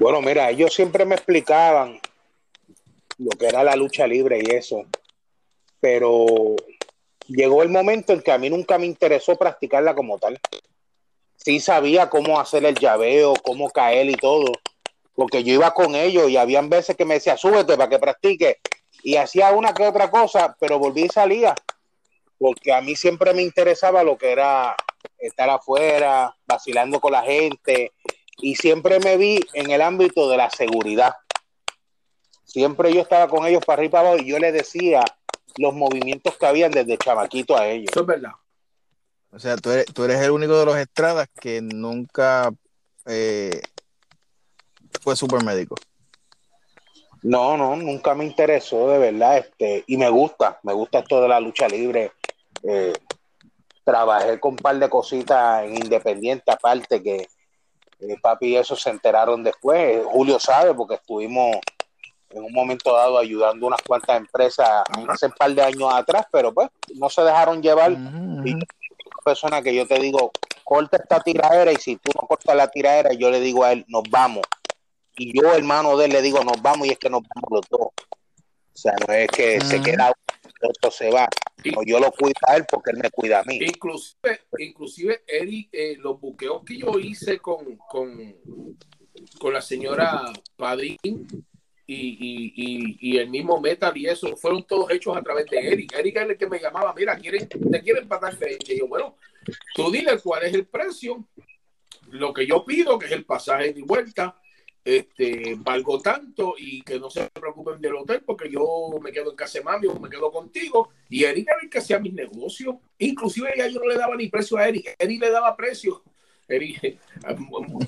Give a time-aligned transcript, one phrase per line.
[0.00, 2.00] Bueno, mira, ellos siempre me explicaban
[3.18, 4.86] lo que era la lucha libre y eso,
[5.78, 6.56] pero
[7.26, 10.40] llegó el momento en que a mí nunca me interesó practicarla como tal.
[11.36, 14.50] Sí sabía cómo hacer el llaveo, cómo caer y todo,
[15.14, 18.60] porque yo iba con ellos y habían veces que me decía, súbete para que practique,
[19.02, 21.54] y hacía una que otra cosa, pero volví y salía,
[22.38, 24.74] porque a mí siempre me interesaba lo que era
[25.18, 27.92] estar afuera, vacilando con la gente,
[28.42, 31.14] y siempre me vi en el ámbito de la seguridad.
[32.44, 35.04] Siempre yo estaba con ellos para arriba y para abajo y yo les decía
[35.56, 37.90] los movimientos que habían desde chamaquito a ellos.
[37.90, 38.32] Eso es verdad.
[39.32, 42.50] O sea, tú eres, tú eres el único de los estradas que nunca
[43.06, 43.62] eh,
[45.00, 45.76] fue supermédico.
[47.22, 51.28] No, no, nunca me interesó de verdad, este, y me gusta, me gusta esto de
[51.28, 52.12] la lucha libre.
[52.62, 52.94] Eh,
[53.84, 57.28] trabajé con un par de cositas en Independiente, aparte que
[58.00, 60.02] eh, papi y eso se enteraron después.
[60.06, 61.56] Julio sabe porque estuvimos
[62.30, 66.54] en un momento dado ayudando unas cuantas empresas hace un par de años atrás, pero
[66.54, 67.92] pues no se dejaron llevar.
[67.92, 68.54] Y
[69.24, 70.30] persona que yo te digo,
[70.64, 73.84] corta esta tiradera y si tú no cortas la tiradera, yo le digo a él,
[73.88, 74.44] nos vamos.
[75.16, 77.68] Y yo, hermano de él, le digo, nos vamos y es que nos vamos los
[77.68, 77.88] dos.
[77.90, 80.12] O sea, no es que se queda
[80.62, 81.28] otro se va.
[81.64, 83.58] No, yo lo cuido a él porque él me cuida a mí.
[83.60, 88.36] Inclusive, inclusive Eric, eh, los buqueos que yo hice con, con,
[89.38, 90.98] con la señora Padrín
[91.86, 95.92] y, y, y, el mismo Metal y eso, fueron todos hechos a través de Eric.
[95.98, 98.72] Eric es el que me llamaba, mira, ¿quieren, te quieren pagar fecha.
[98.72, 99.16] Y yo, bueno,
[99.74, 101.26] tú dile cuál es el precio,
[102.10, 104.40] lo que yo pido, que es el pasaje de vuelta,
[104.84, 109.36] este, valgo tanto y que no se preocupen del hotel porque yo me quedo en
[109.36, 110.90] casa de mami o me quedo contigo.
[111.08, 112.76] Y Eric era el que hacía mis negocios.
[112.98, 116.02] Inclusive ya yo no le daba ni precio a Eric, Eric le daba precio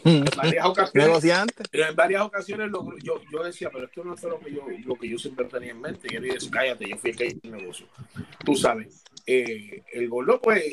[0.04, 1.24] en varias ocasiones,
[1.72, 2.70] en varias ocasiones
[3.02, 5.72] yo, yo, decía, pero esto no fue lo que yo, lo que yo siempre tenía
[5.72, 6.08] en mente.
[6.10, 7.86] Y él decía, cállate, yo fui el que hizo el negocio.
[8.44, 10.64] Tú sabes, eh, el gordo pues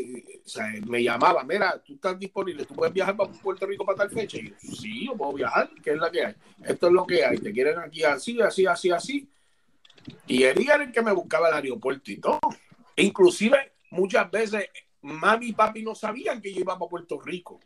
[0.45, 3.99] o sea, me llamaba, mira, tú estás disponible, tú puedes viajar para Puerto Rico para
[3.99, 4.37] tal fecha.
[4.37, 6.35] Y yo, sí, yo puedo viajar, ¿qué es la que hay?
[6.63, 9.29] Esto es lo que hay, te quieren aquí así, así, así, así.
[10.27, 12.39] Y él era el que me buscaba el aeropuerto y todo.
[12.95, 14.69] Inclusive, muchas veces,
[15.01, 17.59] mami y papi no sabían que yo iba para Puerto Rico.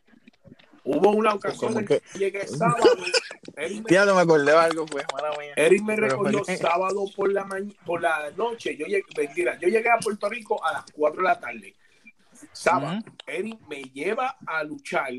[0.86, 2.84] Hubo una ocasión en que, llegué sábado.
[3.90, 5.06] Ya no me acordé de algo, pues,
[5.56, 7.48] Eric me recogió sábado por la,
[7.86, 8.76] por la noche.
[8.76, 11.76] Yo llegué, mentira, yo llegué a Puerto Rico a las 4 de la tarde.
[12.52, 13.00] Sábado.
[13.26, 15.14] Eric me lleva a luchar.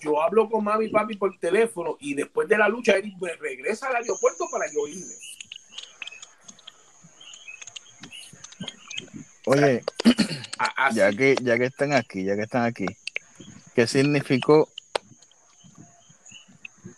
[0.00, 3.34] Yo hablo con mami y papi por teléfono y después de la lucha, Eric me
[3.34, 5.14] regresa al aeropuerto para yo irme.
[9.46, 9.82] Oye,
[10.92, 12.86] ya que, ya que están aquí, ya que están aquí,
[13.78, 14.68] ¿Qué significó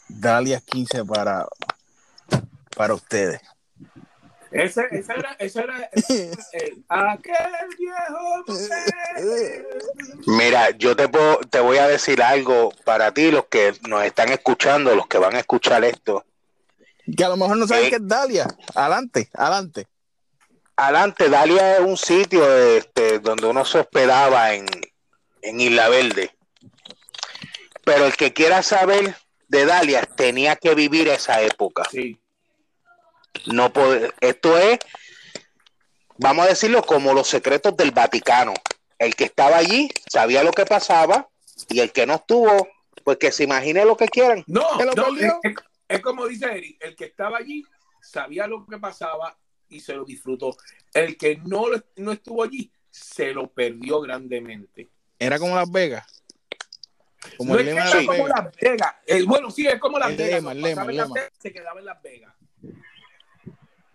[0.09, 1.47] Dalia 15 para,
[2.75, 3.43] para ustedes?
[4.51, 7.37] Ese, ese era, ese era aquel
[7.79, 8.45] viejo.
[10.27, 14.31] Mira, yo te, puedo, te voy a decir algo para ti, los que nos están
[14.31, 16.25] escuchando, los que van a escuchar esto.
[17.15, 18.47] Que a lo mejor no saben eh, qué es Dalia.
[18.75, 19.87] Adelante, adelante.
[20.77, 24.65] Adelante, Dalia es un sitio este, donde uno se hospedaba en,
[25.43, 26.40] en Isla Verde.
[27.85, 29.17] Pero el que quiera saber
[29.49, 31.83] de Dalia tenía que vivir esa época.
[31.91, 32.21] Sí.
[33.47, 34.79] No puede, esto es,
[36.19, 38.55] vamos a decirlo como los secretos del Vaticano.
[38.99, 41.29] El que estaba allí sabía lo que pasaba
[41.69, 42.69] y el que no estuvo,
[43.03, 44.45] pues que se imagine lo que quieran.
[44.47, 44.67] No,
[45.89, 47.65] es, como dice Eric, el que estaba allí
[48.03, 49.37] sabía lo que pasaba
[49.69, 50.57] y se lo disfrutó.
[50.93, 51.65] El que no,
[51.97, 54.91] no estuvo allí se lo perdió grandemente.
[55.19, 56.20] Era como Las Vegas.
[57.37, 58.95] Como el lema de como Las Vegas.
[59.27, 60.43] bueno, sí, es como Las Vegas.
[61.39, 62.35] se quedaba en Las Vegas.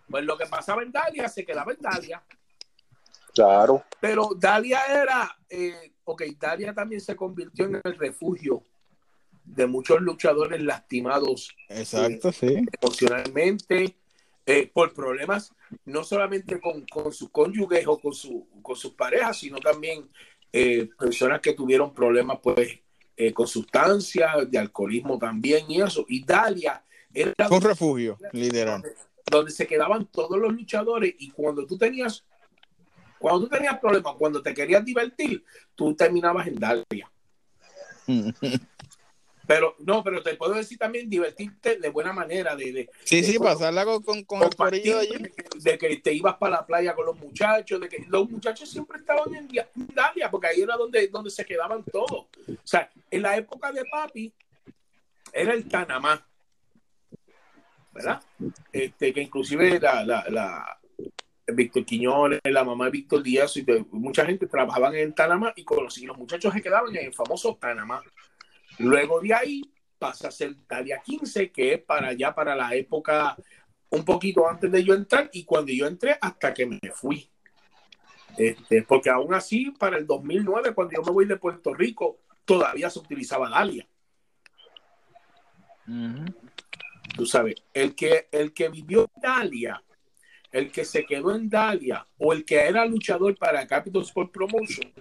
[0.10, 2.24] Pues lo que pasaba en Dalia se quedaba en Dalia.
[3.34, 3.84] Claro.
[4.00, 8.64] Pero Dalia era, eh, ok, Dalia también se convirtió en el refugio
[9.44, 11.56] de muchos luchadores lastimados.
[11.70, 12.66] Exacto, sí.
[12.82, 13.98] Emocionalmente,
[14.46, 15.54] eh, por problemas
[15.86, 20.10] no solamente con, con sus cónyuges o con, su, con sus parejas, sino también
[20.54, 22.80] eh, personas que tuvieron problemas, pues,
[23.18, 26.06] eh, con sustancias, de alcoholismo también y eso.
[26.10, 26.84] Italia
[27.14, 28.84] era un refugio, literal.
[29.30, 32.24] Donde, se quedaban todos los luchadores y cuando tú tenías,
[33.18, 37.12] cuando tú tenías problemas, cuando te querías divertir, tú terminabas en Dalia.
[39.48, 42.56] Pero no, pero te puedo decir también divertirte de buena manera.
[42.56, 45.16] De, de sí, sí, pasarla con, con, el corillo allí.
[45.58, 48.98] De que te ibas para la playa con los muchachos, de que los muchachos siempre
[48.98, 49.48] estaban en
[49.94, 52.28] Dalia, porque ahí era donde, donde se quedaban todos.
[52.48, 54.34] O sea, en la época de papi,
[55.32, 56.26] era el Tanamá.
[57.96, 58.22] ¿verdad?
[58.74, 60.80] Este, que inclusive la, la, la
[61.48, 66.06] Víctor Quiñones, la mamá de Víctor Díaz, y mucha gente trabajaban en Panamá y, y
[66.06, 68.04] los muchachos se quedaban en el famoso Panamá.
[68.80, 69.62] Luego de ahí
[69.98, 73.36] pasa a ser Dalia 15, que es para allá, para la época
[73.90, 77.30] un poquito antes de yo entrar y cuando yo entré hasta que me fui.
[78.38, 82.90] Este, porque aún así, para el 2009, cuando yo me voy de Puerto Rico, todavía
[82.90, 83.88] se utilizaba Dalia.
[87.16, 89.82] Tú sabes, el que, el que vivió Dalia,
[90.52, 94.92] el que se quedó en Dalia o el que era luchador para Capital Sport Promotion,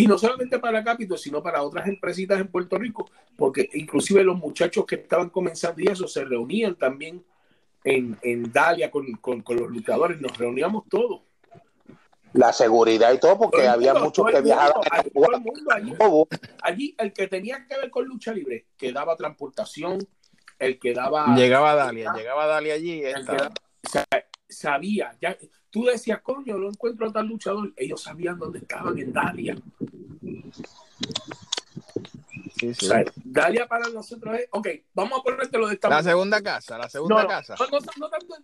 [0.00, 4.38] y no solamente para Capitol, sino para otras empresitas en Puerto Rico, porque inclusive los
[4.38, 7.22] muchachos que estaban comenzando y eso se reunían también
[7.84, 11.20] en, en Dalia con, con, con, los luchadores, nos reuníamos todos.
[12.32, 14.82] La seguridad y todo, porque había muchos que viajaban.
[16.62, 19.98] Allí, el que tenía que ver con lucha libre, que daba transportación,
[20.58, 21.34] el que daba.
[21.34, 23.02] Llegaba a Dalia, llegaba a Dalia allí.
[24.48, 25.36] sabía, ya,
[25.70, 27.72] tú decías, coño, lo encuentro a tal luchador.
[27.76, 29.56] Ellos sabían dónde estaban en Dalia.
[32.56, 32.88] Sí, sí.
[33.24, 37.26] Dalia para nosotros es, ok, vamos a ponértelo de esta La segunda casa, la segunda
[37.26, 37.54] casa.
[37.58, 38.34] No, no, tanto,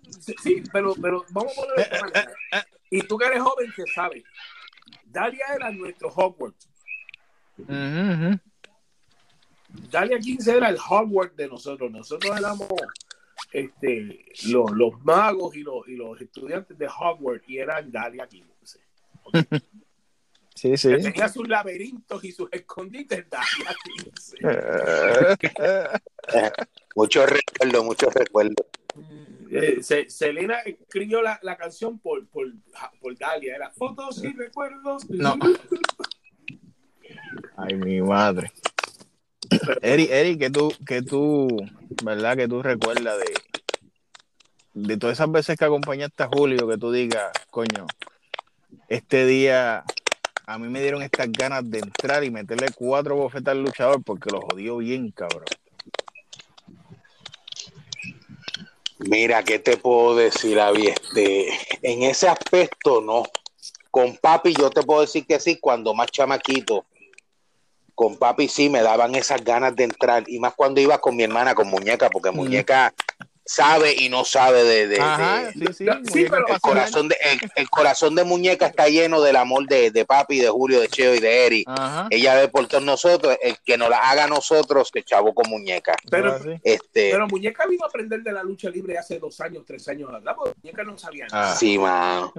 [0.43, 2.33] sí, pero, pero vamos a ponerlo de esta manera.
[2.89, 4.23] Y tú que eres joven, que sabes,
[5.07, 6.69] Dalia era nuestro Hogwarts.
[9.91, 11.91] Dalia 15 era el Hogwarts de nosotros.
[11.91, 12.69] Nosotros éramos
[13.57, 18.81] este, los, los magos y los, y los estudiantes de Hogwarts y eran Dalia 15.
[20.55, 20.89] Sí, sí.
[20.89, 24.39] tenía sus laberintos y sus escondites Dalia 15.
[26.97, 28.67] muchos recuerdos, muchos recuerdos.
[29.51, 32.51] Eh, Selena escribió la, la canción por, por,
[33.03, 35.11] por, Dalia, era fotos y recuerdos.
[35.11, 35.37] No.
[37.59, 38.51] Ay, mi madre.
[39.83, 41.49] Eri, Eri, que tú, que tú,
[42.03, 42.37] ¿verdad?
[42.37, 43.35] Que tú recuerdas de,
[44.75, 47.87] de todas esas veces que acompañaste a Julio, que tú digas, coño,
[48.89, 49.85] este día
[50.47, 54.31] a mí me dieron estas ganas de entrar y meterle cuatro bofetas al luchador porque
[54.31, 55.45] lo jodió bien, cabrón.
[58.99, 60.87] Mira, ¿qué te puedo decir, Avi?
[60.87, 61.49] Este,
[61.83, 63.25] en ese aspecto, no.
[63.91, 66.87] Con papi, yo te puedo decir que sí, cuando más chamaquito.
[67.97, 70.23] Con papi sí me daban esas ganas de entrar.
[70.29, 72.37] Y más cuando iba con mi hermana, con muñeca, porque mm.
[72.37, 72.95] muñeca
[73.47, 77.17] sabe y no sabe de, de, el corazón de
[77.55, 81.15] el, corazón de muñeca está lleno del amor de, de papi de Julio de Cheo
[81.15, 81.65] y de Eri.
[82.11, 85.49] Ella ve por todos nosotros el que nos la haga a nosotros que chavo con
[85.49, 85.95] muñeca.
[86.11, 89.65] Pero ah, este pero muñeca vino a aprender de la lucha libre hace dos años
[89.65, 91.53] tres años atrás muñeca no sabía nada.
[91.53, 91.57] Ah.
[91.57, 92.31] sí man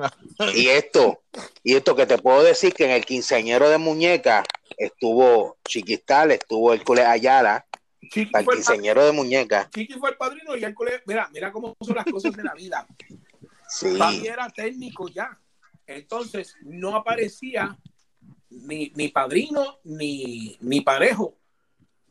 [0.53, 1.21] y esto
[1.63, 4.43] y esto que te puedo decir que en el quinceañero de muñeca
[4.77, 7.66] estuvo Chiquistal estuvo el Cule Ayala
[8.09, 9.69] Chiqui el quinceañero de muñeca.
[9.69, 11.01] Chiqui fue el padrino y el colegio.
[11.05, 12.87] Mira, mira cómo son las cosas de la vida.
[13.69, 13.95] Sí.
[13.97, 15.39] Papi era técnico ya.
[15.85, 17.77] Entonces no aparecía
[18.49, 21.35] ni, ni padrino ni, ni parejo.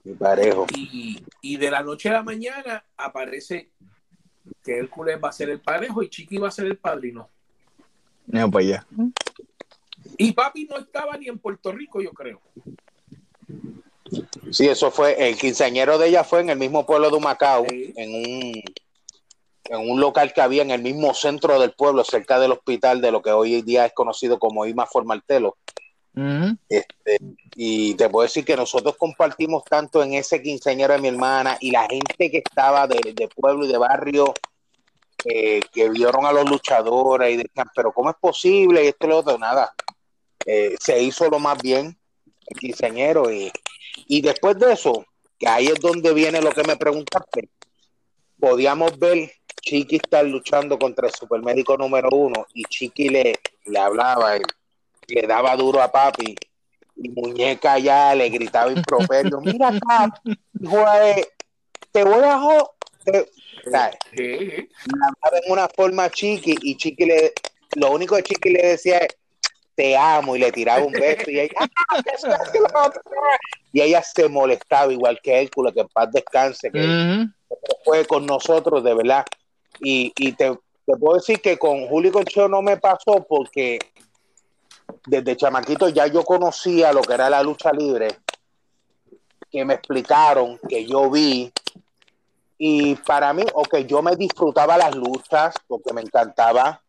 [0.04, 0.66] Ni parejo.
[0.74, 3.70] Y, y, de la noche a la mañana aparece
[4.62, 7.28] que Hércules va a ser el parejo y Chiqui va a ser el padrino.
[8.26, 8.86] No, pues ya.
[10.18, 12.40] Y papi no estaba ni en Puerto Rico, yo creo.
[14.50, 18.14] Sí, eso fue, el quinceañero de ella fue en el mismo pueblo de Humacao, en
[18.14, 18.62] un
[19.70, 23.10] en un local que había en el mismo centro del pueblo, cerca del hospital de
[23.10, 25.56] lo que hoy día es conocido como Ima Formaltelo.
[26.68, 27.18] este,
[27.54, 31.70] y te puedo decir que nosotros compartimos tanto en ese quinceañero de mi hermana y
[31.70, 34.32] la gente que estaba de, pueblo y de barrio
[35.24, 38.84] eh, que vieron a los luchadores y decían, pero ¿cómo es posible?
[38.84, 39.74] Y esto y lo otro, nada.
[40.44, 41.98] Eh, se hizo lo más bien
[42.46, 43.50] el quinceañero y
[44.08, 45.04] y después de eso,
[45.38, 47.50] que ahí es donde viene lo que me preguntaste,
[48.38, 49.30] podíamos ver
[49.62, 53.34] Chiqui estar luchando contra el supermédico número uno y Chiqui le,
[53.64, 54.36] le hablaba,
[55.08, 56.36] le daba duro a papi
[56.96, 60.12] y muñeca ya le gritaba improperio, mira acá,
[61.92, 63.28] te voy a joder.
[65.44, 67.32] en una forma Chiqui y Chiqui le,
[67.74, 69.16] lo único que Chiqui le decía es,
[69.76, 71.54] te amo y le tiraba un beso y ella,
[72.74, 72.90] ah,
[73.72, 77.26] y ella se molestaba igual que Hércules, que en paz descanse, que
[77.84, 79.24] fue con nosotros de verdad.
[79.80, 80.58] Y, te,
[80.98, 83.78] puedo decir que con Julio Concheo no me pasó porque
[85.06, 88.08] desde chamaquito ya yo conocía lo que era la lucha libre,
[89.50, 91.52] que me explicaron, que yo vi,
[92.56, 96.80] y para mí, o que yo me disfrutaba las luchas, porque me encantaba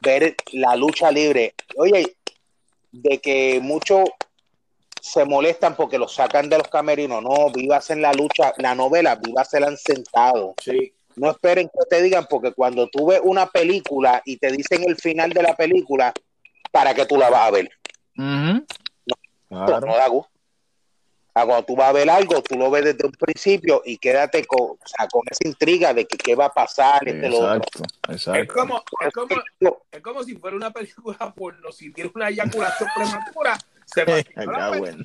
[0.00, 1.54] ver la lucha libre.
[1.76, 2.16] Oye,
[3.02, 4.08] de que muchos
[5.00, 7.22] se molestan porque lo sacan de los camerinos.
[7.22, 10.54] No, vivas en la lucha, la novela, vivas el han sentado.
[10.62, 10.92] Sí.
[11.16, 14.96] no esperen que te digan, porque cuando tú ves una película y te dicen el
[14.96, 16.12] final de la película,
[16.70, 17.70] ¿para que tú la vas a ver?
[18.16, 18.64] no,
[19.50, 20.35] no da gusto
[21.44, 24.68] cuando tú vas a ver algo, tú lo ves desde un principio y quédate con,
[24.68, 27.06] con esa intriga de que qué va a pasar.
[27.06, 28.40] Este exacto, exacto.
[28.40, 32.88] Es como, es, como, es como si fuera una película porno, si tiene una eyaculación
[32.96, 35.04] prematura, se va a bueno.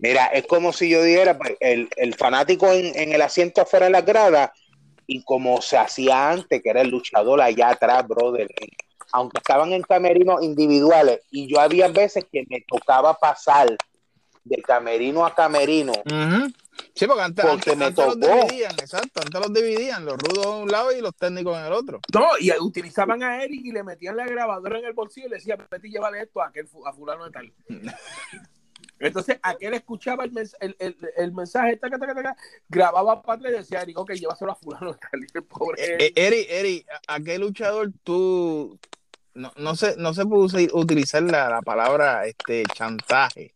[0.00, 3.86] Mira, es como si yo dijera, pues, el, el fanático en, en, el asiento afuera
[3.86, 4.52] de la grada,
[5.06, 8.48] y como se hacía antes, que era el luchador allá atrás, brother,
[9.12, 13.74] aunque estaban en camerinos individuales, y yo había veces que me tocaba pasar
[14.46, 15.92] de camerino a camerino.
[16.94, 21.00] Sí, porque antes, los dividían, exacto, antes los dividían, los rudos a un lado y
[21.00, 22.00] los técnicos en el otro.
[22.12, 25.36] No, y utilizaban a Eric y le metían la grabadora en el bolsillo y le
[25.36, 27.52] decían, vete y llévale esto a, aquel, a fulano de tal.
[28.98, 32.36] Entonces, aquel escuchaba el, el, el, el mensaje, taca, taca, taca,
[32.68, 35.20] grababa para atrás y decía, Eric, ok, llévaselo a fulano de tal.
[35.34, 38.78] El pobre eh, eh, Eric, Eric, ¿a qué luchador tú,
[39.34, 43.54] no, no, se, no se puede utilizar la, la palabra este chantaje?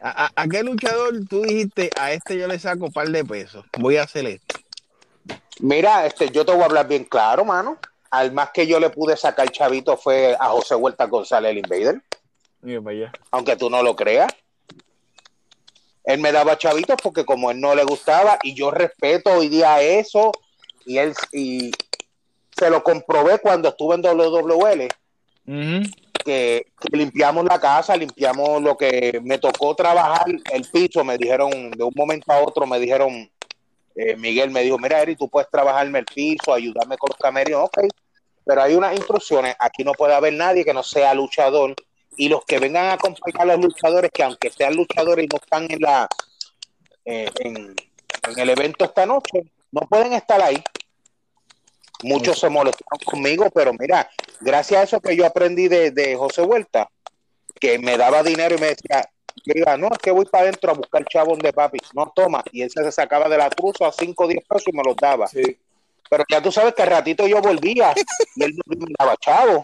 [0.00, 3.64] ¿A, qué luchador tú dijiste, a este yo le saco un par de pesos?
[3.78, 4.56] Voy a hacer esto.
[5.60, 7.78] Mira, este, yo te voy a hablar bien claro, mano.
[8.10, 12.02] Al más que yo le pude sacar chavito fue a José Huerta González, el Invader.
[13.30, 14.30] Aunque tú no lo creas.
[16.04, 19.80] Él me daba chavitos porque como él no le gustaba, y yo respeto hoy día
[19.80, 20.32] eso,
[20.84, 21.72] y él y
[22.56, 24.88] se lo comprobé cuando estuve en WWL
[26.24, 31.84] que, limpiamos la casa, limpiamos lo que me tocó trabajar, el piso, me dijeron, de
[31.84, 33.30] un momento a otro me dijeron,
[33.94, 37.64] eh, Miguel me dijo, mira Eri, tú puedes trabajarme el piso, ayudarme con los camerinos,
[37.64, 37.78] ok,
[38.44, 41.74] pero hay unas instrucciones, aquí no puede haber nadie que no sea luchador,
[42.16, 45.36] y los que vengan a acompañar a los luchadores, que aunque sean luchadores y no
[45.36, 46.08] están en la
[47.04, 50.62] eh, en el evento esta noche, no pueden estar ahí
[52.02, 54.10] Muchos se molestaron conmigo, pero mira,
[54.40, 56.90] gracias a eso que yo aprendí de, José Vuelta,
[57.60, 59.08] que me daba dinero y me decía,
[59.78, 61.78] no, es que voy para adentro a buscar chabón de papi.
[61.94, 62.42] No, toma.
[62.52, 64.96] Y él se sacaba de la cruz a 5 o 10 pesos y me los
[64.96, 65.28] daba.
[66.10, 67.94] Pero ya tú sabes que al ratito yo volvía
[68.36, 69.62] y él me daba chavo.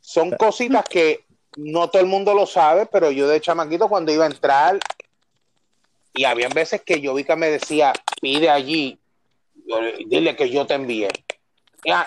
[0.00, 1.24] son cositas que
[1.56, 4.78] no todo el mundo lo sabe, pero yo de chamaquito cuando iba a entrar
[6.14, 8.98] y habían veces que yo vi que me decía, pide allí,
[10.06, 11.08] dile que yo te envié.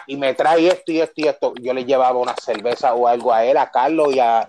[0.08, 1.54] y me trae esto y esto y esto.
[1.62, 4.48] Yo le llevaba una cerveza o algo a él, a Carlos y a,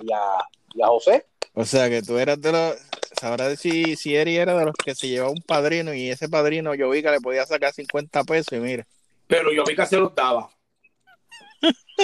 [0.81, 1.27] José.
[1.55, 2.77] O sea que tú eras de los,
[3.21, 6.75] sabrás si, si Eri era de los que se llevaba un padrino y ese padrino
[6.75, 8.87] yo vi que le podía sacar 50 pesos y mira.
[9.27, 10.49] Pero yo vi que se los daba.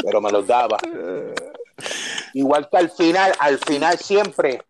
[0.02, 0.76] Pero me los daba.
[2.34, 4.60] Igual que al final, al final siempre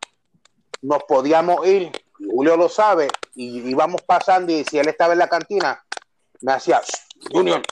[0.82, 5.28] nos podíamos ir Julio lo sabe, y íbamos pasando y si él estaba en la
[5.28, 5.85] cantina,
[6.40, 6.80] me hacía
[7.33, 7.62] Junior,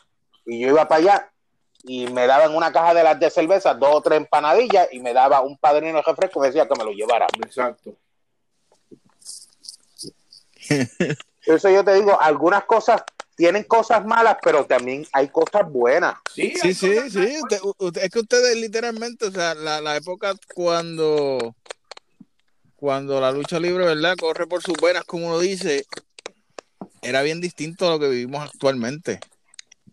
[0.46, 1.32] y yo iba para allá
[1.84, 5.12] y me daban una caja de las de cerveza, dos o tres empanadillas y me
[5.12, 7.26] daba un padrino de refresco que decía que me lo llevara.
[7.44, 7.94] Exacto.
[11.44, 13.02] Eso yo te digo, algunas cosas
[13.34, 16.14] tienen cosas malas, pero también hay cosas buenas.
[16.32, 21.56] Sí, sí, sí, es que ustedes literalmente, o sea, la, la época cuando
[22.82, 24.16] cuando la lucha libre, ¿verdad?
[24.18, 25.86] Corre por sus venas, como uno dice,
[27.00, 29.20] era bien distinto a lo que vivimos actualmente.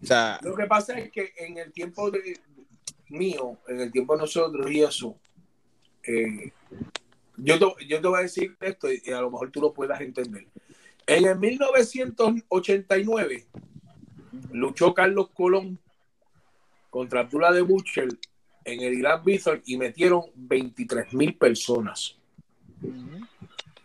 [0.01, 2.39] O sea, lo que pasa es que en el tiempo de,
[3.09, 5.15] mío, en el tiempo de nosotros y eso,
[6.01, 6.51] eh,
[7.37, 10.01] yo, te, yo te voy a decir esto y a lo mejor tú lo puedas
[10.01, 10.47] entender.
[11.05, 13.45] En el 1989
[14.51, 15.77] luchó Carlos Colón
[16.89, 18.09] contra Abdullah de Butcher
[18.65, 22.18] en el Irán Bithorn y metieron 23 mil personas.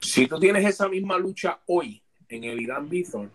[0.00, 3.32] Si tú tienes esa misma lucha hoy en el Irán Bithorn,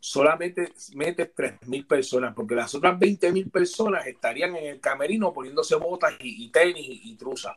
[0.00, 6.14] solamente metes 3.000 personas, porque las otras 20.000 personas estarían en el camerino poniéndose botas
[6.20, 7.56] y, tenis y, truza.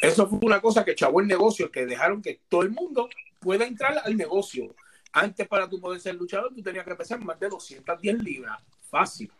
[0.00, 3.08] Eso fue una cosa que chavó el negocio, que dejaron que todo el mundo
[3.40, 4.74] pueda entrar al negocio.
[5.12, 8.58] Antes, para tú poder ser luchador, tú tenías que pesar más de 210 libras.
[8.90, 9.30] Fácil.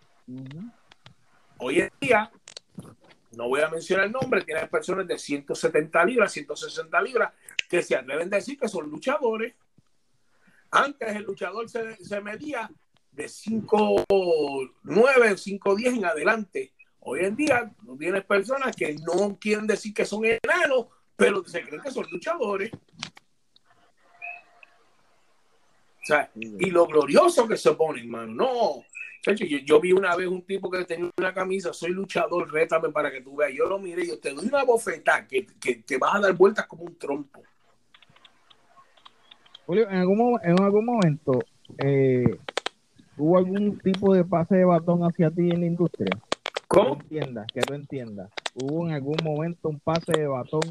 [1.58, 2.30] Hoy en día,
[3.32, 7.32] no voy a mencionar el nombre, tienes personas de 170 libras, 160 libras,
[7.68, 9.54] que se atreven a decir que son luchadores.
[10.70, 12.70] Antes el luchador se, medía
[13.12, 14.06] de 5'9,
[14.84, 16.72] 5'10 en adelante.
[17.00, 21.82] Hoy en día tienes personas que no quieren decir que son enanos, pero se creen
[21.82, 22.70] que son luchadores.
[26.08, 28.32] Sea, y lo glorioso que se pone, hermano.
[28.32, 28.84] No,
[29.34, 33.10] yo, yo, vi una vez un tipo que tenía una camisa, soy luchador, rétame para
[33.10, 33.52] que tú veas.
[33.54, 36.32] Yo lo miré y yo te doy una bofetada que, que te vas a dar
[36.34, 37.42] vueltas como un trompo.
[39.66, 41.40] Julio, en algún, en algún momento
[41.84, 42.38] eh,
[43.18, 46.08] hubo algún tipo de pase de batón hacia ti en la industria.
[46.66, 46.96] ¿Cómo?
[46.96, 48.30] Que tú entiendas, que tú entiendas.
[48.54, 50.62] ¿Hubo en algún momento un pase de batón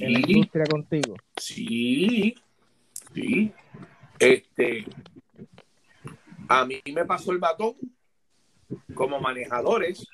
[0.00, 1.14] en la industria contigo?
[1.38, 2.34] Sí,
[3.14, 3.52] sí.
[4.20, 4.86] Este,
[6.46, 7.74] a mí me pasó el batón
[8.94, 10.06] como manejadores.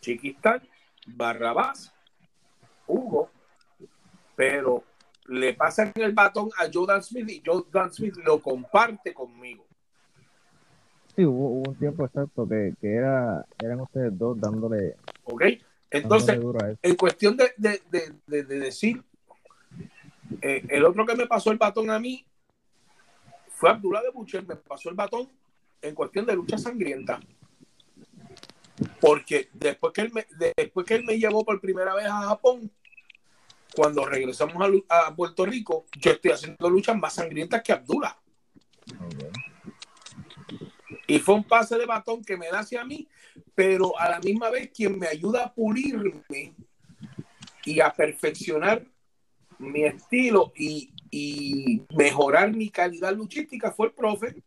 [0.00, 0.62] Chiquistán,
[1.06, 1.94] Barrabás,
[2.86, 3.30] Hugo,
[4.34, 4.82] pero
[5.26, 9.64] le pasan el batón a Jordan Smith y Jordan Smith lo comparte conmigo.
[11.14, 14.96] Sí, hubo, un tiempo exacto que, era, eran ustedes dos dándole.
[15.24, 15.44] Ok,
[15.90, 16.40] entonces,
[16.80, 17.52] en cuestión de,
[18.26, 19.04] decir,
[20.40, 22.24] eh, el otro que me pasó el batón a mí
[23.48, 25.28] fue Abdullah de Bucher, me pasó el batón
[25.80, 27.20] en cuestión de lucha sangrienta.
[29.00, 32.70] Porque después que él me, después que él me llevó por primera vez a Japón,
[33.74, 38.16] cuando regresamos a, Puerto Rico, yo estoy haciendo luchas más sangrientas que Abdullah.
[41.06, 43.08] Y fue un pase de batón que me da hacia mí,
[43.54, 46.54] pero a la misma vez quien me ayuda a pulirme
[47.64, 48.84] y a perfeccionar
[49.62, 54.42] mi estilo y, y mejorar mi calidad luchística fue el profe.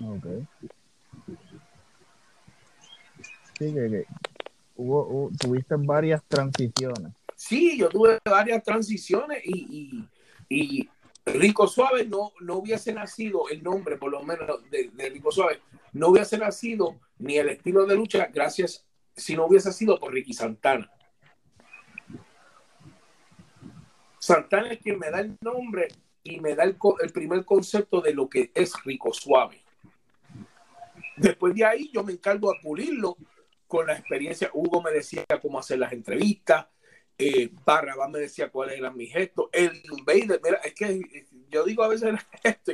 [0.00, 0.26] Ok.
[3.58, 4.06] Sí, que,
[4.76, 7.12] Hubo, tuviste varias transiciones.
[7.34, 10.04] Sí, yo tuve varias transiciones y,
[10.48, 10.88] y,
[11.26, 15.60] Rico Suave no, no hubiese nacido, el nombre por lo menos de, de, Rico Suave,
[15.92, 20.32] no hubiese nacido ni el estilo de lucha gracias si no hubiese sido por Ricky
[20.32, 20.90] Santana.
[24.28, 25.88] Santana es quien me da el nombre
[26.22, 26.76] y me da el,
[27.14, 29.64] primer concepto de lo que es rico suave.
[31.16, 33.16] Después de ahí yo me encargo a pulirlo
[33.66, 34.50] con la experiencia.
[34.52, 36.66] Hugo me decía cómo hacer las entrevistas,
[37.16, 37.50] eh,
[38.12, 39.48] me decía cuáles eran mis gestos.
[39.50, 42.72] El Invader, mira, es que yo digo a veces esto.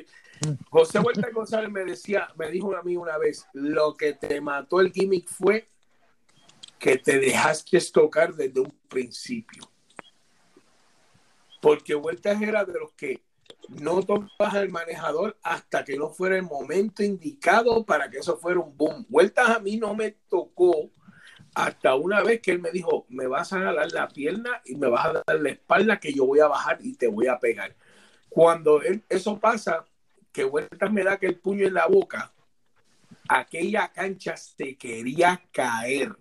[0.71, 4.81] José Huerta González me decía, me dijo a mí una vez, lo que te mató
[4.81, 5.69] el gimmick fue
[6.81, 9.71] que te dejaste tocar desde un principio
[11.65, 13.25] porque Vueltas era de los que
[13.81, 18.61] no tocas el manejador hasta que no fuera el momento indicado para que eso fuera
[18.61, 19.07] un boom.
[19.09, 20.91] Vueltas a mí no me tocó
[21.55, 24.89] hasta una vez que él me dijo, me vas a jalar la pierna y me
[24.89, 27.75] vas a dar la espalda que yo voy a bajar y te voy a pegar.
[28.29, 29.87] Cuando eso pasa,
[30.33, 32.31] que Vueltas me da que el puño en la boca,
[33.27, 36.15] aquella cancha se quería caer.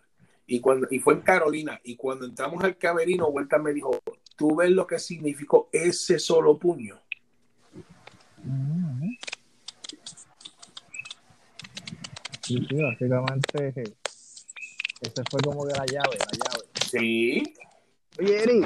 [0.45, 1.81] Y, cuando, y fue en Carolina.
[1.83, 3.99] Y cuando entramos al camerino, Vueltas me dijo,
[4.35, 6.99] tú ves lo que significó ese solo puño.
[12.41, 13.95] Sí, sí, básicamente
[15.01, 16.65] ese fue como que la llave, la llave.
[16.89, 17.53] Sí.
[18.19, 18.61] Oye, Eri,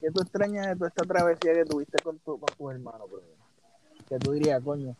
[0.00, 3.22] ¿qué tú extrañas de toda esta travesía que tuviste con tu, con tu hermano, bro?
[4.08, 4.96] Que tú dirías, coño,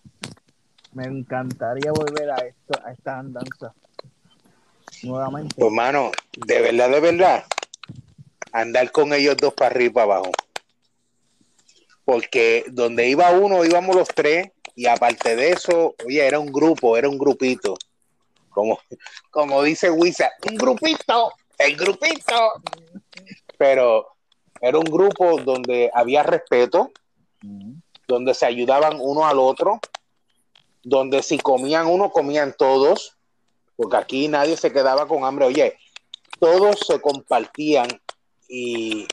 [0.93, 3.75] me encantaría volver a esto, a esta andanza
[5.03, 5.55] nuevamente.
[5.59, 6.13] Hermano,
[6.47, 7.45] de verdad, de verdad,
[8.53, 10.33] andar con ellos dos para arriba y para abajo.
[12.05, 16.97] Porque donde iba uno, íbamos los tres, y aparte de eso, oye, era un grupo,
[16.97, 17.77] era un grupito.
[18.51, 18.79] Como,
[19.31, 22.63] como dice Wisa, un grupito, el grupito.
[23.57, 24.09] Pero
[24.61, 26.91] era un grupo donde había respeto,
[28.07, 29.81] donde se ayudaban uno al otro,
[30.83, 33.17] donde si comían uno, comían todos,
[33.77, 35.47] porque aquí nadie se quedaba con hambre.
[35.47, 35.79] Oye,
[36.39, 37.89] todos se compartían
[38.55, 39.07] y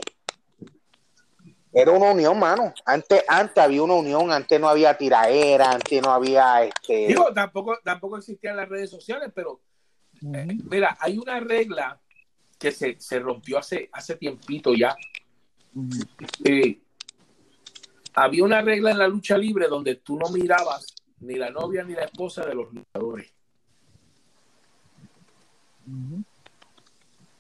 [1.71, 2.73] era una unión, mano.
[2.86, 7.08] Antes, antes había una unión, antes no había tiraera, antes no había este.
[7.08, 9.62] Digo, tampoco, tampoco existían las redes sociales, pero
[10.34, 12.02] eh, mira, hay una regla
[12.58, 14.93] que se, rompió hace, hace tiempito ya.
[16.43, 16.82] Eh,
[18.15, 21.93] había una regla en la lucha libre donde tú no mirabas ni la novia ni
[21.93, 23.32] la esposa de los luchadores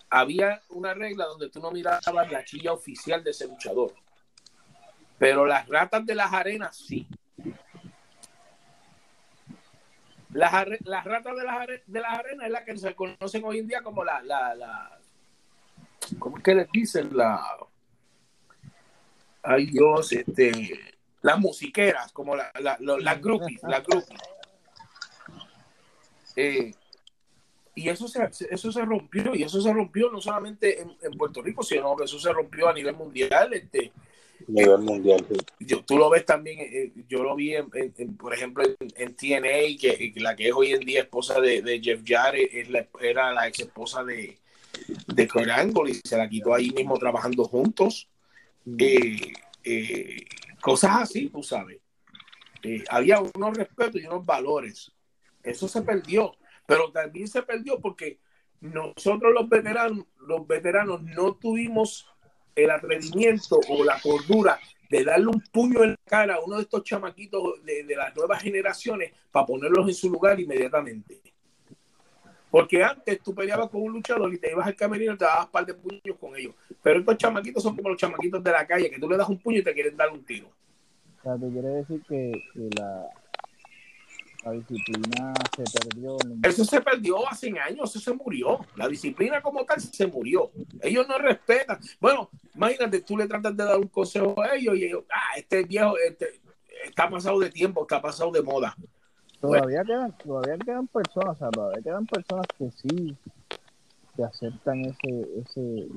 [0.09, 3.93] había una regla donde tú no mirabas la chilla oficial de ese luchador.
[5.17, 7.07] Pero las ratas de las arenas sí.
[10.31, 13.81] Las, ratas de las, de las arenas es la que se conocen hoy en día
[13.81, 14.99] como la, la, la
[16.19, 17.09] ¿cómo es que les dicen?
[17.15, 17.41] La
[19.43, 24.19] ay Dios, este las musiqueras, como la, las groupies, las groupies.
[26.35, 26.73] Eh,
[27.75, 31.63] y eso se, eso se rompió, y eso se rompió no solamente en, Puerto Rico,
[31.63, 33.53] sino que eso se rompió a nivel mundial.
[33.53, 33.91] Este,
[34.47, 35.25] nivel mundial.
[35.29, 35.37] sí.
[35.59, 38.75] yo, tú lo ves también, eh, yo lo vi, en, en- en, por ejemplo, en,
[38.95, 42.49] en TNA, que, que la que es hoy en día esposa de, de Jeff Jarrett
[42.53, 44.37] es la- era la ex esposa de,
[45.07, 48.07] de Kurt Angle y se la quitó ahí mismo trabajando juntos.
[48.77, 50.25] Eh, eh,
[50.61, 51.79] cosas así, tú sabes.
[52.63, 54.91] Eh, había unos respetos y unos valores.
[55.43, 56.35] Eso se perdió,
[56.69, 58.19] pero también se perdió porque
[58.61, 62.07] nosotros los veteranos, los veteranos no tuvimos
[62.55, 66.63] el atrevimiento o la cordura de darle un puño en la cara a uno de
[66.63, 71.19] estos chamaquitos de, de las nuevas generaciones para ponerlos en su lugar inmediatamente.
[72.51, 75.45] Porque antes tú peleabas con un luchador y te ibas al camerino y te dabas
[75.45, 76.53] un par de puños con ellos.
[76.83, 79.39] Pero estos chamaquitos son como los chamaquitos de la calle, que tú le das un
[79.39, 80.49] puño y te quieren dar un tiro.
[81.19, 83.09] O sea, te quiere decir que, que la,
[84.49, 86.17] la disciplina se perdió.
[86.43, 88.59] Eso se perdió hace años, eso se murió.
[88.75, 90.51] La disciplina como tal se murió.
[90.81, 91.79] Ellos no respetan.
[91.99, 95.63] Bueno, imagínate, tú le tratas de dar un consejo a ellos y ellos, ah, este
[95.63, 96.41] viejo este,
[96.85, 98.75] está pasado de tiempo, está pasado de moda.
[99.39, 103.17] Todavía quedan, todavía quedan personas, o sea, todavía quedan personas que sí
[104.15, 105.87] que aceptan ese, ese,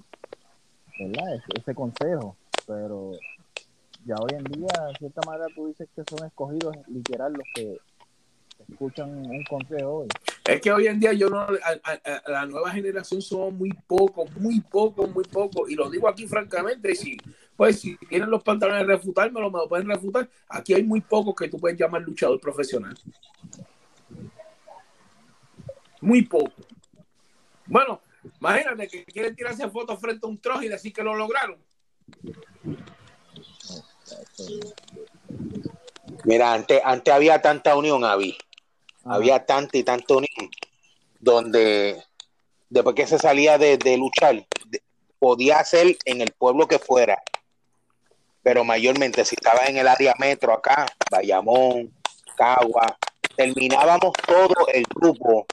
[1.01, 1.35] ¿verdad?
[1.35, 2.37] Ese, ese consejo,
[2.67, 3.12] pero
[4.05, 7.79] ya hoy en día, de cierta manera, tú dices que son escogidos literal los que
[8.68, 10.09] escuchan un consejo hoy.
[10.44, 11.48] Es que hoy en día yo no, a,
[11.85, 15.70] a- a la nueva generación somos muy pocos, muy pocos, muy pocos.
[15.70, 17.16] Y lo digo aquí francamente, si,
[17.57, 20.29] pues si tienen los pantalones de refutármelo, me lo pueden refutar.
[20.48, 22.96] Aquí hay muy pocos que tú puedes llamar luchador profesional.
[26.01, 26.53] Muy poco.
[27.66, 28.01] Bueno,
[28.40, 31.59] imagínate que quieren tirarse fotos frente a un trozo y decir que lo lograron.
[36.25, 38.37] Mira, antes, antes había tanta unión, Avi.
[39.05, 40.51] Había tanta y tanta unión,
[41.19, 42.03] donde
[42.71, 44.47] después que se salía de, luchar,
[45.19, 47.23] podía hacer en el pueblo que fuera,
[48.43, 51.93] pero mayormente si estaba en el área metro acá, Bayamón,
[52.37, 52.97] Cagua,
[53.37, 55.47] terminábamos todo el grupo,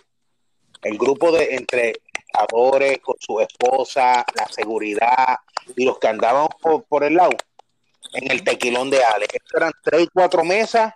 [0.84, 1.94] el grupo de entre
[2.34, 5.38] luchadores con su esposa, la seguridad
[5.76, 6.50] y los que andábamos
[6.88, 7.36] por, el lado,
[8.14, 9.28] en el tequilón de Ale.
[9.56, 10.94] Eran tres, cuatro mesas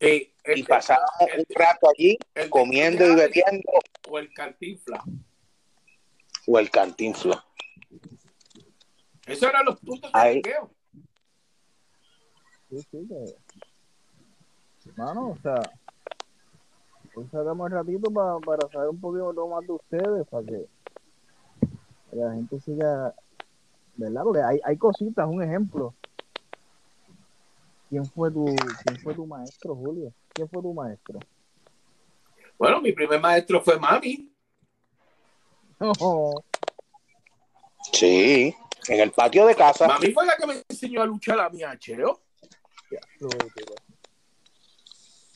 [0.00, 3.70] El- y pasábamos el- un rato allí el- comiendo y bebiendo
[4.08, 5.02] O el cantinfla.
[6.46, 7.44] o el cantinfla.
[9.26, 10.36] Esos eran los puntos de Ahí.
[10.36, 10.70] liqueo.
[12.70, 13.34] Sí, sí, que.
[14.96, 15.60] Mano, o sea,
[17.14, 20.66] hoy sacamos el ratito pa- para saber un poquito más de ustedes, para que
[22.12, 23.14] la gente siga,
[23.96, 24.22] ¿verdad?
[24.22, 25.94] Porque hay, hay cositas, un ejemplo.
[27.88, 28.44] ¿Quién fue tu,
[28.84, 30.12] quién fue tu maestro, Julio?
[30.32, 31.18] ¿Quién fue tu maestro?
[32.58, 34.32] Bueno, mi primer maestro fue Mami.
[35.80, 35.92] No,
[37.92, 38.54] Sí,
[38.88, 39.86] en el patio de casa.
[39.86, 42.20] Mami fue la que me enseñó a luchar a mi H.O.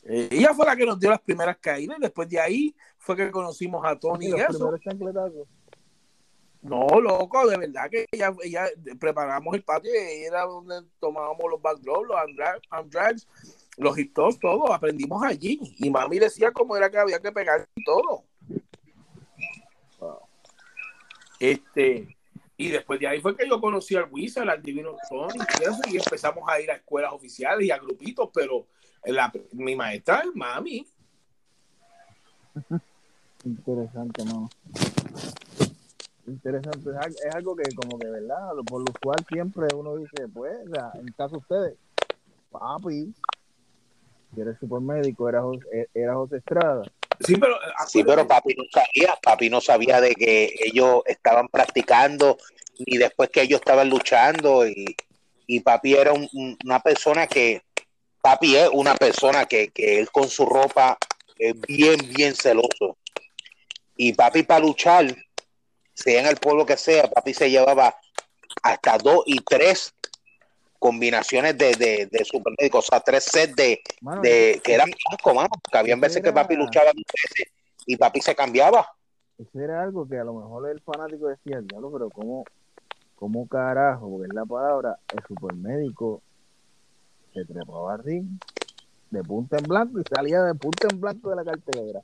[0.05, 1.97] Eh, ella fue la que nos dio las primeras caídas.
[1.97, 4.49] y Después de ahí fue que conocimos a Tony y los eso.
[4.49, 5.47] primeros chancletazos.
[6.63, 8.65] No, loco, de verdad que ella, ella
[8.97, 12.17] preparamos el patio y era donde tomábamos los backdrops, los
[12.69, 13.27] andrags,
[13.77, 14.71] los hip todo.
[14.71, 15.59] Aprendimos allí.
[15.77, 18.23] Y mami decía cómo era que había que pegar todo.
[21.37, 22.15] Este,
[22.55, 25.39] y después de ahí fue que yo conocí al Wizard, al Divino Tony
[25.91, 28.67] y empezamos a ir a escuelas oficiales y a grupitos, pero
[29.51, 30.87] mi maestra es mami.
[33.43, 34.49] Interesante, no.
[36.27, 36.89] Interesante.
[36.89, 38.49] Es, al- es algo que, como que, ¿verdad?
[38.65, 41.73] Por lo usual siempre uno dice, pues, o sea, en caso de ustedes,
[42.51, 43.13] papi,
[44.33, 46.83] que eres supermédico, era José, era José Estrada.
[47.19, 47.55] Sí, pero,
[47.87, 52.37] Sí, pero papi no sabía, papi no sabía de que ellos estaban practicando
[52.77, 54.95] y después que ellos estaban luchando y,
[55.45, 57.61] y papi era un- una persona que,
[58.21, 60.97] papi es una persona que, que él con su ropa
[61.37, 62.97] es bien, bien celoso.
[63.95, 65.05] Y papi para luchar,
[65.93, 67.95] sea en el pueblo que sea, papi se llevaba
[68.61, 69.93] hasta dos y tres
[70.79, 75.33] combinaciones de, de, de supermédicos, o sea, tres sets de, Mano, de que eran casco,
[75.33, 77.53] mano, que habían veces que papi luchaba veces
[77.85, 78.85] y papi se cambiaba.
[79.37, 82.43] eso era algo que a lo mejor el fanático decía, diablo, pero ¿cómo,
[83.15, 84.09] cómo carajo?
[84.09, 86.21] Porque es la palabra, el supermédico
[87.33, 88.27] se trepaba al ring
[89.09, 92.01] de punta en blanco y salía de punta en blanco de la cartelera.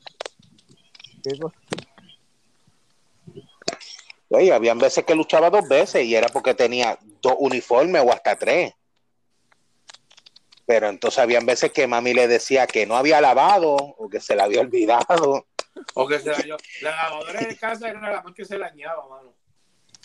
[1.22, 1.58] ¿Qué cosa?
[4.30, 8.36] Oye, habían veces que luchaba dos veces y era porque tenía dos uniformes o hasta
[8.36, 8.74] tres.
[10.68, 14.36] Pero entonces habían veces que mami le decía que no había lavado o que se
[14.36, 15.48] la había olvidado.
[15.96, 16.58] O que se dañó.
[16.82, 19.34] La lavadora de casa era la más que se dañaba, mano.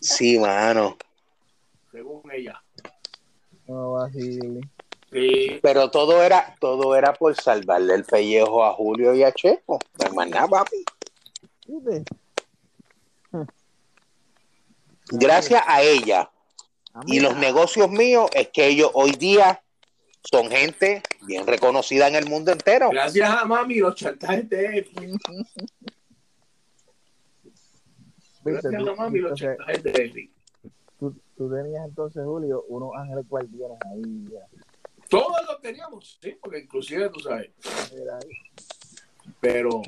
[0.01, 0.97] Sí, mano.
[1.93, 2.63] Según ella.
[3.67, 4.09] No.
[4.11, 5.61] Sí.
[5.63, 9.79] Pero todo era, todo era por salvarle el pellejo a Julio y a Checo.
[9.99, 10.85] No hay más nada, papi.
[15.11, 16.31] Gracias a ella
[16.93, 19.63] A mí- y los negocios míos es que ellos hoy día
[20.23, 22.89] son gente bien reconocida en el mundo entero.
[22.91, 24.89] Gracias a mami los chantajes de.
[28.43, 30.31] Gracias a mami los chantajes de
[30.99, 34.25] tú, tú tenías entonces, Julio, unos ángeles guardianes ahí.
[34.31, 34.47] Ya.
[35.09, 37.51] Todos lo teníamos, sí, porque inclusive tú sabes.
[39.41, 39.83] Pero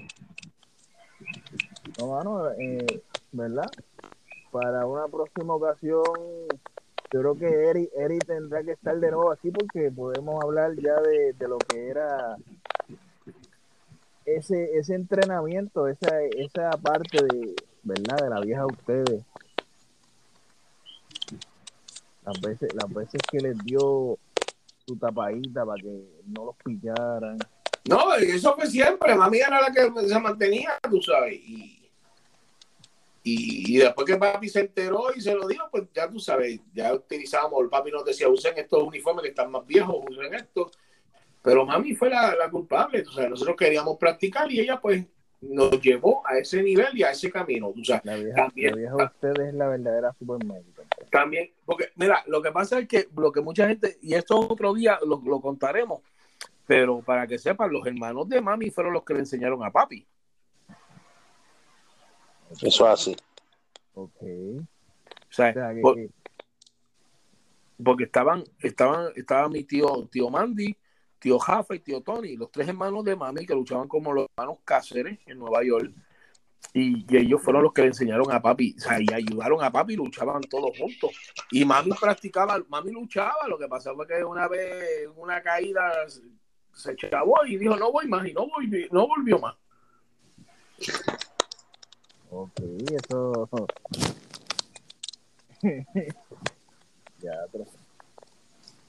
[1.98, 3.02] No, mano, eh,
[3.32, 3.70] ¿verdad?
[4.58, 6.02] Para una próxima ocasión,
[7.12, 10.98] yo creo que Eri, Eri tendrá que estar de nuevo aquí porque podemos hablar ya
[11.02, 12.36] de, de lo que era
[14.24, 18.16] ese, ese entrenamiento, esa, esa parte de, ¿verdad?
[18.16, 19.24] De la vieja de ustedes.
[22.24, 24.16] Las veces, las veces que les dio
[24.86, 27.36] su tapadita para que no los pillaran.
[27.90, 29.14] no, eso fue siempre.
[29.14, 31.34] Mami era la que se mantenía, tú sabes.
[31.34, 31.75] Y,
[33.28, 36.60] y, y después que papi se enteró y se lo dijo, pues ya tú sabes,
[36.72, 40.70] ya utilizábamos, el papi nos decía, usen estos uniformes que están más viejos, usen estos.
[41.42, 45.04] Pero mami fue la, la culpable, sabes, nosotros queríamos practicar y ella pues
[45.40, 48.04] nos llevó a ese nivel y a ese camino, tú sabes.
[48.04, 48.70] La vieja, También.
[48.70, 50.82] la vieja de ustedes es la verdadera supermédica.
[51.10, 54.72] También, porque mira, lo que pasa es que lo que mucha gente, y esto otro
[54.72, 56.00] día lo, lo contaremos,
[56.64, 60.06] pero para que sepan, los hermanos de mami fueron los que le enseñaron a papi.
[62.52, 63.16] Eso es así.
[63.94, 64.12] Ok.
[64.22, 64.66] O
[65.30, 66.10] sea, O sea, que- por- que-
[67.82, 70.76] porque estaban, estaban, estaba mi tío, tío Mandy,
[71.18, 74.58] tío Jafa y tío Tony, los tres hermanos de mami que luchaban como los hermanos
[74.64, 75.92] Cáceres en Nueva York.
[76.72, 79.70] Y, y ellos fueron los que le enseñaron a papi, o sea, y ayudaron a
[79.70, 81.10] papi, luchaban todos juntos.
[81.50, 85.92] Y mami practicaba, mami luchaba, lo que pasó fue que una vez, en una caída,
[86.72, 89.54] se chavó y dijo, no voy más, y no volvió, no volvió más.
[92.38, 93.48] Ok, eso.
[97.18, 97.64] ya, pero.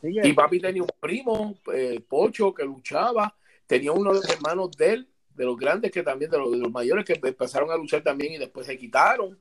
[0.02, 0.28] Sigue.
[0.28, 3.34] Y papi tenía un primo, eh, Pocho, que luchaba.
[3.66, 6.58] Tenía uno de los hermanos de él, de los grandes, que también, de los, de
[6.58, 9.40] los mayores, que empezaron a luchar también y después se quitaron.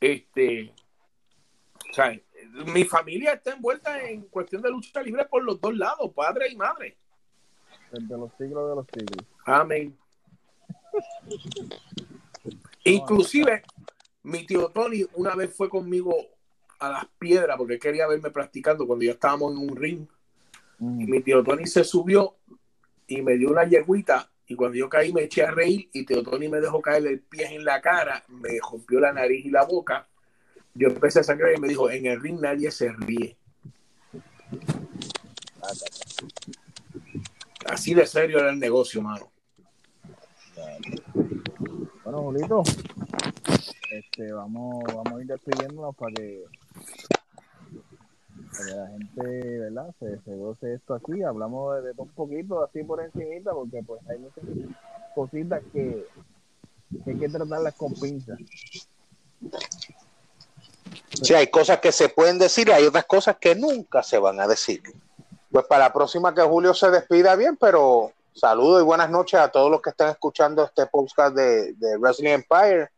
[0.00, 0.72] Este,
[1.90, 2.20] o sea,
[2.66, 6.56] mi familia está envuelta en cuestión de lucha libre por los dos lados, padre y
[6.56, 6.96] madre.
[7.92, 9.26] Desde los siglos de los siglos.
[9.44, 9.96] Amén.
[12.90, 13.62] Inclusive,
[14.22, 16.14] mi tío Tony una vez fue conmigo
[16.78, 20.06] a las piedras porque quería verme practicando cuando ya estábamos en un ring.
[20.80, 21.10] Y Mm.
[21.10, 22.36] mi tío Tony se subió
[23.06, 26.22] y me dio una yegüita y cuando yo caí me eché a reír y tío
[26.22, 29.64] Tony me dejó caer el pie en la cara, me rompió la nariz y la
[29.64, 30.06] boca.
[30.74, 33.36] Yo empecé a sangrar y me dijo, en el ring nadie se ríe.
[37.66, 39.32] Así de serio era el negocio, mano.
[42.10, 42.62] Bueno, Julito,
[43.90, 46.42] este, vamos, vamos a ir despidiéndonos para que,
[48.74, 49.94] la gente, ¿verdad?
[49.98, 51.22] Se, se goce esto aquí.
[51.22, 54.42] Hablamos de, de un poquito, así por encimita, porque pues hay muchas
[55.14, 56.06] cositas que,
[57.04, 58.38] hay que tratarlas con pinzas.
[61.12, 64.48] Sí, hay cosas que se pueden decir hay otras cosas que nunca se van a
[64.48, 64.80] decir.
[65.52, 69.50] Pues para la próxima que Julio se despida bien, pero saludos y buenas noches a
[69.50, 72.88] todos los que están escuchando este podcast de, de Wrestling Empire.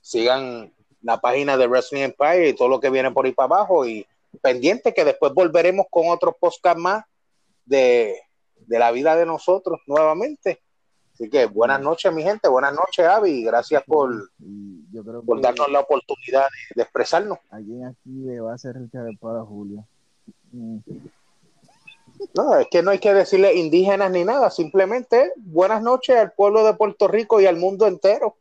[0.00, 3.86] Sigan la página de Wrestling Empire y todo lo que viene por ahí para abajo
[3.86, 4.06] y
[4.42, 7.04] pendiente que después volveremos con otros podcast más
[7.64, 8.20] de,
[8.56, 10.60] de la vida de nosotros nuevamente.
[11.14, 15.40] Así que buenas noches, mi gente, buenas noches, Avi, gracias por, Y yo creo por
[15.40, 17.38] darnos la oportunidad de- de expresarnos.
[17.50, 19.84] alguien aquí le va a hacer el para Julio.
[20.52, 20.78] Mm.
[22.34, 26.64] No, es que no hay que decirle indígenas ni nada, simplemente buenas noches al pueblo
[26.64, 28.36] de Puerto Rico y al mundo entero.